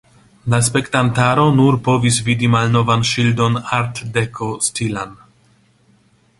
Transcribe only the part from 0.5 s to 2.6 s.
La spektantaro nur povis vidi